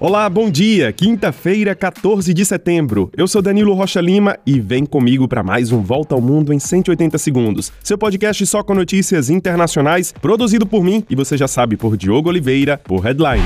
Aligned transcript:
Olá, 0.00 0.30
bom 0.30 0.48
dia. 0.48 0.92
Quinta-feira, 0.92 1.74
14 1.74 2.32
de 2.32 2.44
setembro. 2.44 3.10
Eu 3.16 3.26
sou 3.26 3.42
Danilo 3.42 3.74
Rocha 3.74 4.00
Lima 4.00 4.38
e 4.46 4.60
vem 4.60 4.86
comigo 4.86 5.26
para 5.26 5.42
mais 5.42 5.72
um 5.72 5.82
Volta 5.82 6.14
ao 6.14 6.20
Mundo 6.20 6.52
em 6.52 6.60
180 6.60 7.18
segundos. 7.18 7.72
Seu 7.82 7.98
podcast 7.98 8.46
só 8.46 8.62
com 8.62 8.74
notícias 8.74 9.28
internacionais, 9.28 10.12
produzido 10.12 10.64
por 10.64 10.84
mim 10.84 11.04
e 11.10 11.16
você 11.16 11.36
já 11.36 11.48
sabe 11.48 11.76
por 11.76 11.96
Diogo 11.96 12.28
Oliveira, 12.28 12.78
por 12.78 13.00
Headline. 13.00 13.42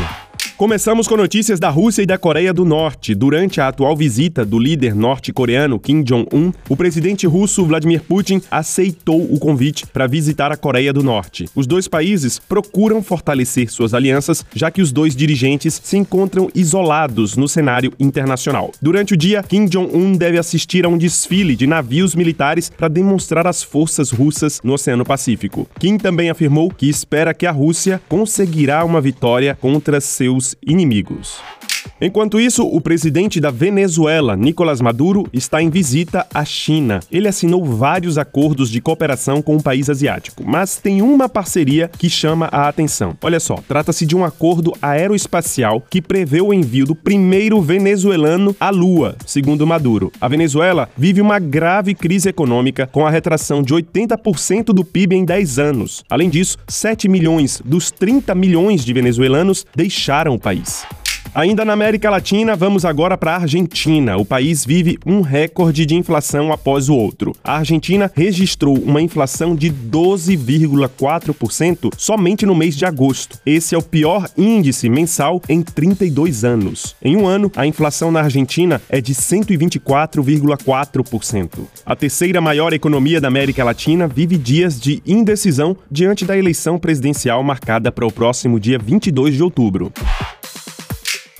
Começamos 0.56 1.08
com 1.08 1.16
notícias 1.16 1.58
da 1.58 1.70
Rússia 1.70 2.02
e 2.02 2.06
da 2.06 2.18
Coreia 2.18 2.52
do 2.52 2.64
Norte. 2.64 3.14
Durante 3.14 3.60
a 3.60 3.68
atual 3.68 3.96
visita 3.96 4.44
do 4.44 4.58
líder 4.58 4.94
norte-coreano 4.94 5.80
Kim 5.80 6.02
Jong-un, 6.02 6.52
o 6.68 6.76
presidente 6.76 7.26
russo 7.26 7.64
Vladimir 7.64 8.02
Putin 8.02 8.40
aceitou 8.50 9.22
o 9.22 9.40
convite 9.40 9.86
para 9.86 10.06
visitar 10.06 10.52
a 10.52 10.56
Coreia 10.56 10.92
do 10.92 11.02
Norte. 11.02 11.48
Os 11.54 11.66
dois 11.66 11.88
países 11.88 12.38
procuram 12.38 13.02
fortalecer 13.02 13.72
suas 13.72 13.92
alianças, 13.94 14.44
já 14.54 14.70
que 14.70 14.82
os 14.82 14.92
dois 14.92 15.16
dirigentes 15.16 15.80
se 15.82 15.96
encontram 15.96 16.48
isolados 16.54 17.36
no 17.36 17.48
cenário 17.48 17.92
internacional. 17.98 18.70
Durante 18.80 19.14
o 19.14 19.16
dia, 19.16 19.42
Kim 19.42 19.64
Jong-un 19.64 20.12
deve 20.12 20.38
assistir 20.38 20.84
a 20.84 20.88
um 20.88 20.98
desfile 20.98 21.56
de 21.56 21.66
navios 21.66 22.14
militares 22.14 22.70
para 22.70 22.88
demonstrar 22.88 23.46
as 23.46 23.62
forças 23.62 24.10
russas 24.10 24.60
no 24.62 24.74
Oceano 24.74 25.04
Pacífico. 25.04 25.66
Kim 25.80 25.96
também 25.96 26.30
afirmou 26.30 26.70
que 26.70 26.88
espera 26.88 27.34
que 27.34 27.46
a 27.46 27.52
Rússia 27.52 28.00
conseguirá 28.08 28.84
uma 28.84 29.00
vitória 29.00 29.58
contra 29.60 30.00
seus 30.00 30.41
inimigos. 30.60 31.40
Enquanto 32.04 32.40
isso, 32.40 32.66
o 32.66 32.80
presidente 32.80 33.40
da 33.40 33.52
Venezuela, 33.52 34.36
Nicolás 34.36 34.80
Maduro, 34.80 35.24
está 35.32 35.62
em 35.62 35.70
visita 35.70 36.26
à 36.34 36.44
China. 36.44 36.98
Ele 37.12 37.28
assinou 37.28 37.64
vários 37.64 38.18
acordos 38.18 38.68
de 38.68 38.80
cooperação 38.80 39.40
com 39.40 39.54
o 39.54 39.62
país 39.62 39.88
asiático, 39.88 40.42
mas 40.44 40.78
tem 40.78 41.00
uma 41.00 41.28
parceria 41.28 41.88
que 41.96 42.10
chama 42.10 42.48
a 42.50 42.66
atenção. 42.66 43.16
Olha 43.22 43.38
só, 43.38 43.54
trata-se 43.68 44.04
de 44.04 44.16
um 44.16 44.24
acordo 44.24 44.72
aeroespacial 44.82 45.80
que 45.88 46.02
prevê 46.02 46.40
o 46.40 46.52
envio 46.52 46.86
do 46.86 46.96
primeiro 46.96 47.62
venezuelano 47.62 48.56
à 48.58 48.68
Lua, 48.70 49.14
segundo 49.24 49.64
Maduro. 49.64 50.10
A 50.20 50.26
Venezuela 50.26 50.88
vive 50.98 51.20
uma 51.20 51.38
grave 51.38 51.94
crise 51.94 52.28
econômica 52.28 52.84
com 52.84 53.06
a 53.06 53.10
retração 53.10 53.62
de 53.62 53.72
80% 53.72 54.72
do 54.72 54.84
PIB 54.84 55.14
em 55.14 55.24
10 55.24 55.60
anos. 55.60 56.02
Além 56.10 56.28
disso, 56.28 56.58
7 56.66 57.08
milhões 57.08 57.62
dos 57.64 57.92
30 57.92 58.34
milhões 58.34 58.84
de 58.84 58.92
venezuelanos 58.92 59.64
deixaram 59.76 60.34
o 60.34 60.40
país. 60.40 60.84
Ainda 61.34 61.64
na 61.64 61.72
América 61.72 62.10
Latina, 62.10 62.54
vamos 62.54 62.84
agora 62.84 63.16
para 63.16 63.32
a 63.32 63.36
Argentina. 63.36 64.18
O 64.18 64.24
país 64.24 64.66
vive 64.66 64.98
um 65.06 65.22
recorde 65.22 65.86
de 65.86 65.94
inflação 65.94 66.52
após 66.52 66.90
o 66.90 66.94
outro. 66.94 67.34
A 67.42 67.56
Argentina 67.56 68.12
registrou 68.14 68.76
uma 68.76 69.00
inflação 69.00 69.56
de 69.56 69.72
12,4% 69.72 71.90
somente 71.96 72.44
no 72.44 72.54
mês 72.54 72.76
de 72.76 72.84
agosto. 72.84 73.38
Esse 73.46 73.74
é 73.74 73.78
o 73.78 73.82
pior 73.82 74.28
índice 74.36 74.90
mensal 74.90 75.40
em 75.48 75.62
32 75.62 76.44
anos. 76.44 76.94
Em 77.02 77.16
um 77.16 77.26
ano, 77.26 77.50
a 77.56 77.66
inflação 77.66 78.12
na 78.12 78.20
Argentina 78.20 78.82
é 78.90 79.00
de 79.00 79.14
124,4%. 79.14 81.60
A 81.86 81.96
terceira 81.96 82.42
maior 82.42 82.74
economia 82.74 83.22
da 83.22 83.28
América 83.28 83.64
Latina 83.64 84.06
vive 84.06 84.36
dias 84.36 84.78
de 84.78 85.02
indecisão 85.06 85.74
diante 85.90 86.26
da 86.26 86.36
eleição 86.36 86.78
presidencial 86.78 87.42
marcada 87.42 87.90
para 87.90 88.06
o 88.06 88.12
próximo 88.12 88.60
dia 88.60 88.78
22 88.78 89.34
de 89.34 89.42
outubro. 89.42 89.90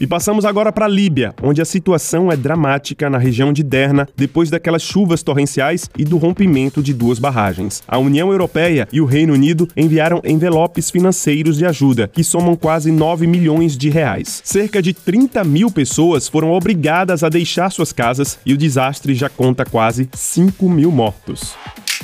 E 0.03 0.07
passamos 0.09 0.45
agora 0.45 0.73
para 0.73 0.87
a 0.87 0.89
Líbia, 0.89 1.33
onde 1.41 1.63
a 1.63 1.65
situação 1.65 2.33
é 2.33 2.37
dramática 2.37 3.09
na 3.09 3.19
região 3.19 3.53
de 3.53 3.63
Derna 3.63 4.09
depois 4.17 4.51
daquelas 4.51 4.83
chuvas 4.83 5.23
torrenciais 5.23 5.89
e 5.97 6.05
do 6.05 6.17
rompimento 6.17 6.83
de 6.83 6.93
duas 6.93 7.21
barragens. 7.21 7.85
A 7.87 7.99
União 7.99 8.33
Europeia 8.33 8.89
e 8.93 9.01
o 9.01 9.05
Reino 9.05 9.33
Unido 9.33 9.69
enviaram 9.77 10.21
envelopes 10.25 10.91
financeiros 10.91 11.57
de 11.57 11.65
ajuda, 11.65 12.09
que 12.09 12.25
somam 12.25 12.57
quase 12.57 12.91
9 12.91 13.29
milhões 13.29 13.79
de 13.79 13.91
reais. 13.91 14.43
Cerca 14.45 14.83
de 14.83 14.93
30 14.93 15.45
mil 15.45 15.71
pessoas 15.71 16.27
foram 16.27 16.51
obrigadas 16.51 17.23
a 17.23 17.29
deixar 17.29 17.71
suas 17.71 17.93
casas 17.93 18.41
e 18.45 18.53
o 18.53 18.59
desastre 18.59 19.15
já 19.15 19.29
conta 19.29 19.65
quase 19.65 20.09
5 20.13 20.69
mil 20.69 20.91
mortos. 20.91 21.55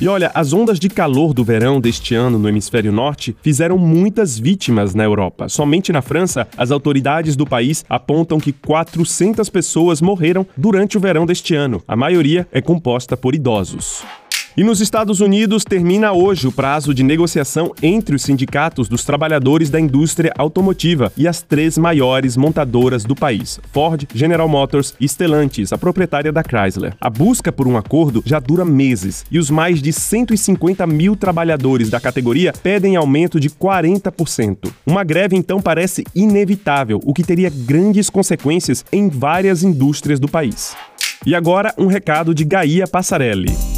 E 0.00 0.06
olha, 0.06 0.30
as 0.32 0.52
ondas 0.52 0.78
de 0.78 0.88
calor 0.88 1.34
do 1.34 1.42
verão 1.42 1.80
deste 1.80 2.14
ano 2.14 2.38
no 2.38 2.48
hemisfério 2.48 2.92
norte 2.92 3.36
fizeram 3.42 3.76
muitas 3.76 4.38
vítimas 4.38 4.94
na 4.94 5.02
Europa. 5.02 5.48
Somente 5.48 5.92
na 5.92 6.00
França, 6.00 6.46
as 6.56 6.70
autoridades 6.70 7.34
do 7.34 7.44
país 7.44 7.84
apontam 7.88 8.38
que 8.38 8.52
400 8.52 9.50
pessoas 9.50 10.00
morreram 10.00 10.46
durante 10.56 10.96
o 10.96 11.00
verão 11.00 11.26
deste 11.26 11.52
ano. 11.56 11.82
A 11.88 11.96
maioria 11.96 12.46
é 12.52 12.60
composta 12.60 13.16
por 13.16 13.34
idosos. 13.34 14.04
E 14.58 14.64
nos 14.64 14.80
Estados 14.80 15.20
Unidos 15.20 15.62
termina 15.62 16.12
hoje 16.12 16.48
o 16.48 16.50
prazo 16.50 16.92
de 16.92 17.04
negociação 17.04 17.72
entre 17.80 18.16
os 18.16 18.22
sindicatos 18.22 18.88
dos 18.88 19.04
trabalhadores 19.04 19.70
da 19.70 19.78
indústria 19.78 20.32
automotiva 20.36 21.12
e 21.16 21.28
as 21.28 21.40
três 21.40 21.78
maiores 21.78 22.36
montadoras 22.36 23.04
do 23.04 23.14
país: 23.14 23.60
Ford, 23.72 24.08
General 24.12 24.48
Motors 24.48 24.96
e 24.98 25.06
Stellantis, 25.06 25.72
a 25.72 25.78
proprietária 25.78 26.32
da 26.32 26.42
Chrysler. 26.42 26.96
A 27.00 27.08
busca 27.08 27.52
por 27.52 27.68
um 27.68 27.76
acordo 27.76 28.20
já 28.26 28.40
dura 28.40 28.64
meses 28.64 29.24
e 29.30 29.38
os 29.38 29.48
mais 29.48 29.80
de 29.80 29.92
150 29.92 30.84
mil 30.88 31.14
trabalhadores 31.14 31.88
da 31.88 32.00
categoria 32.00 32.52
pedem 32.52 32.96
aumento 32.96 33.38
de 33.38 33.50
40%. 33.50 34.72
Uma 34.84 35.04
greve 35.04 35.36
então 35.36 35.60
parece 35.62 36.02
inevitável, 36.16 36.98
o 37.04 37.14
que 37.14 37.22
teria 37.22 37.48
grandes 37.48 38.10
consequências 38.10 38.84
em 38.90 39.08
várias 39.08 39.62
indústrias 39.62 40.18
do 40.18 40.26
país. 40.26 40.74
E 41.24 41.32
agora 41.32 41.72
um 41.78 41.86
recado 41.86 42.34
de 42.34 42.44
Gaia 42.44 42.88
Passarelli. 42.88 43.77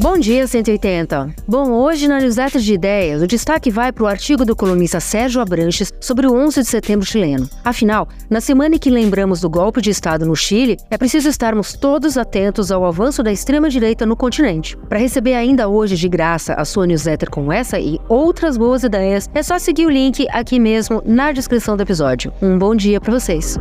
Bom 0.00 0.16
dia, 0.16 0.46
180. 0.46 1.28
Bom, 1.46 1.72
hoje 1.72 2.08
na 2.08 2.18
newsletter 2.18 2.58
de 2.58 2.72
ideias, 2.72 3.20
o 3.20 3.26
destaque 3.26 3.70
vai 3.70 3.92
para 3.92 4.02
o 4.02 4.06
artigo 4.06 4.46
do 4.46 4.56
colunista 4.56 4.98
Sérgio 4.98 5.42
Abranches 5.42 5.92
sobre 6.00 6.26
o 6.26 6.32
11 6.32 6.62
de 6.62 6.68
setembro 6.68 7.04
chileno. 7.04 7.46
Afinal, 7.62 8.08
na 8.30 8.40
semana 8.40 8.76
em 8.76 8.78
que 8.78 8.88
lembramos 8.88 9.42
do 9.42 9.50
golpe 9.50 9.82
de 9.82 9.90
Estado 9.90 10.24
no 10.24 10.34
Chile, 10.34 10.78
é 10.90 10.96
preciso 10.96 11.28
estarmos 11.28 11.74
todos 11.74 12.16
atentos 12.16 12.72
ao 12.72 12.86
avanço 12.86 13.22
da 13.22 13.30
extrema-direita 13.30 14.06
no 14.06 14.16
continente. 14.16 14.74
Para 14.88 14.98
receber 14.98 15.34
ainda 15.34 15.68
hoje 15.68 15.96
de 15.96 16.08
graça 16.08 16.54
a 16.54 16.64
sua 16.64 16.86
newsletter 16.86 17.28
com 17.28 17.52
essa 17.52 17.78
e 17.78 18.00
outras 18.08 18.56
boas 18.56 18.82
ideias, 18.82 19.28
é 19.34 19.42
só 19.42 19.58
seguir 19.58 19.84
o 19.84 19.90
link 19.90 20.26
aqui 20.30 20.58
mesmo 20.58 21.02
na 21.04 21.30
descrição 21.30 21.76
do 21.76 21.82
episódio. 21.82 22.32
Um 22.40 22.58
bom 22.58 22.74
dia 22.74 23.02
para 23.02 23.12
vocês. 23.12 23.58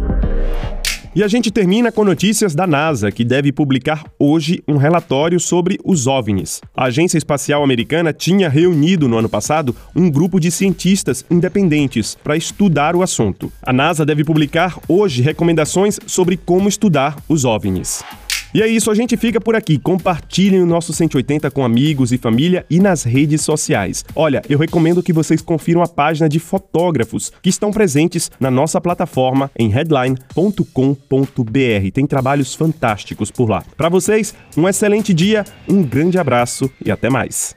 E 1.16 1.24
a 1.24 1.28
gente 1.28 1.50
termina 1.50 1.92
com 1.92 2.04
notícias 2.04 2.54
da 2.54 2.68
NASA, 2.68 3.12
que 3.12 3.26
deve 3.26 3.52
publicar 3.52 4.04
hoje 4.20 4.64
um 4.68 4.78
relatório 4.78 5.40
sobre 5.40 5.80
os 5.84 6.06
OVNIs. 6.06 6.62
A 6.76 6.86
Agência 6.86 7.18
Espacial 7.18 7.64
Americana 7.64 8.14
tinha 8.14 8.48
reunido 8.48 9.08
no 9.08 9.18
ano 9.18 9.28
passado 9.28 9.76
um 9.96 10.10
grupo 10.10 10.40
de 10.40 10.52
cientistas 10.52 11.26
independentes 11.30 12.16
para 12.24 12.38
estudar 12.38 12.96
o 12.96 13.02
assunto. 13.02 13.52
A 13.64 13.74
NASA 13.74 14.06
deve 14.06 14.24
publicar 14.24 14.78
hoje 14.88 15.24
recomendações 15.24 16.00
sobre 16.06 16.38
como 16.38 16.70
estudar 16.70 17.16
os 17.28 17.44
OVNIs. 17.44 18.04
E 18.54 18.62
é 18.62 18.68
isso, 18.68 18.90
a 18.90 18.96
gente 18.96 19.16
fica 19.16 19.40
por 19.40 19.56
aqui. 19.56 19.78
Compartilhem 19.78 20.62
o 20.62 20.66
nosso 20.66 20.92
180 20.92 21.52
com 21.52 21.64
amigos 21.64 22.12
e 22.12 22.18
família 22.18 22.66
e 22.70 22.80
nas 22.80 23.04
redes 23.04 23.42
sociais. 23.42 24.04
Olha, 24.16 24.42
eu 24.50 24.58
recomendo 24.58 25.04
que 25.04 25.14
vocês 25.14 25.42
confiram 25.42 25.84
a 25.84 25.88
página 25.88 26.28
de 26.28 26.40
fotógrafos 26.40 27.32
que 27.42 27.50
estão 27.50 27.72
presentes 27.72 28.32
na 28.40 28.50
nossa 28.50 28.82
plataforma 28.82 29.52
em 29.58 29.70
headline.com.br. 29.70 31.92
Tem 31.94 32.08
trabalhos 32.08 32.56
fantásticos 32.56 33.30
por 33.30 33.50
lá. 33.50 33.64
Para 33.78 33.90
vocês, 33.90 34.34
um 34.58 34.68
excelente 34.68 35.14
dia, 35.14 35.46
um 35.68 35.84
grande 35.84 36.18
abraço 36.18 36.70
e 36.84 36.92
até 36.92 37.10
mais. 37.10 37.54